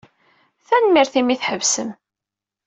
Tanemmirt 0.67 1.13
imi 1.19 1.31
ay 1.31 1.37
d-tḥebsem. 1.37 1.89